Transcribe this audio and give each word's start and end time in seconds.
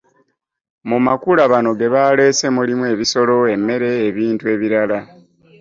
Mu 0.89 0.97
Makula 1.05 1.43
bano 1.51 1.71
ge 1.79 1.87
baleese 1.93 2.45
mulimu; 2.55 2.83
ebisolo, 2.93 3.35
emmere, 3.55 3.89
ebintu 4.09 4.43
ebirala. 4.53 4.99